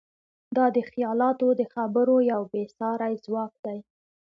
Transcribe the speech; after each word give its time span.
دا 0.55 0.65
د 0.75 0.77
خیالاتو 0.89 1.47
د 1.59 1.61
خبرو 1.73 2.15
یو 2.31 2.41
بېساری 2.51 3.13
ځواک 3.25 3.53
دی. 3.65 3.79